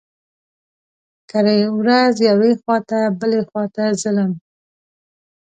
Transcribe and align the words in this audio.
کرۍ 1.29 1.61
ورځ 1.79 2.15
يوې 2.29 2.51
خوا 2.61 2.77
ته 2.89 2.99
بلې 3.19 3.41
خوا 3.47 3.63
ته 3.75 3.83
ځلم. 4.01 4.31